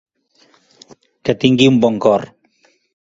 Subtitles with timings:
[1.25, 2.25] Que tingui un bon cor.